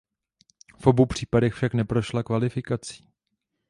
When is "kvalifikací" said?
2.23-3.09